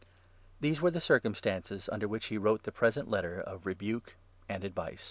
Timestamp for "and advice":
4.49-4.99